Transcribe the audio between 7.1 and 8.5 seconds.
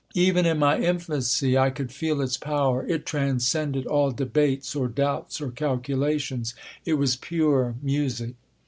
pure music.